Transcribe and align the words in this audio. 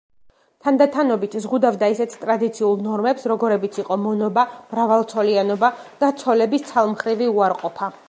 თანდათანობით 0.67 1.35
ზღუდავდა 1.43 1.89
ისეთ 1.95 2.15
ტრადიციულ 2.23 2.81
ნორმებს, 2.87 3.29
როგორებიც 3.33 3.79
იყო 3.85 4.01
მონობა, 4.09 4.49
მრავალცოლიანობა 4.75 5.75
და 6.05 6.15
ცოლების 6.23 6.69
ცალმხრივი 6.73 7.35
უარყოფა. 7.39 7.97